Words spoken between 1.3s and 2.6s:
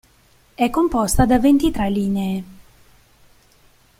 ventitré linee.